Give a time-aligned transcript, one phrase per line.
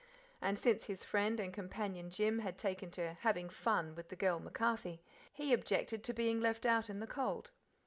[0.41, 4.39] And, since his friend and companion Jim had taken to "having fun" with "the girl
[4.39, 7.51] MacCarthy," he objected to being left out in the cold.